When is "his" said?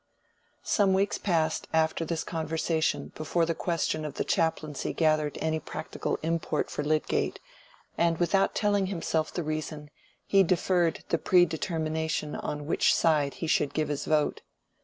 13.89-14.05